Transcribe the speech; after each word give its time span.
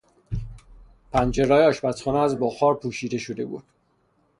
پنجرههای 1.11 1.65
آشپزخانه 1.65 2.17
از 2.19 2.39
بخار 2.39 2.75
پوشیده 2.79 3.17
شده 3.17 3.45
بود. 3.45 3.63